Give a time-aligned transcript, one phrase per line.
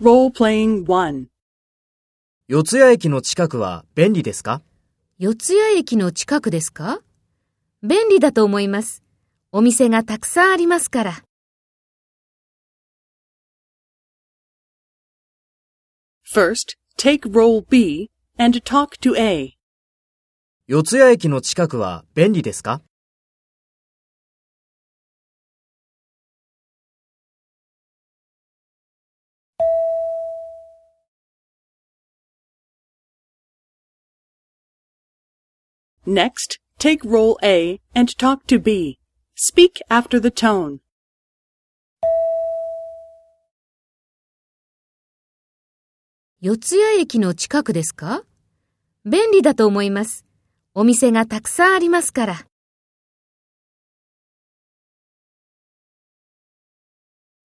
[0.00, 1.26] Role-playing 1.
[2.48, 4.62] 四谷駅の近くは便利ですか？
[5.18, 7.02] 四谷駅の近くですか？
[7.82, 9.02] 便利だと思います。
[9.52, 11.22] お店がたくさんありますから。
[16.34, 19.50] First, take role B and talk to A.
[20.66, 22.80] 四谷駅の近くは便利ですか？
[36.06, 38.98] Next, take role A and talk to B.
[39.34, 40.78] Speak after the tone.
[46.40, 48.22] 四谷駅の近くですか
[49.04, 50.24] 便利だと思います。
[50.72, 52.49] お店がたくさんありますから。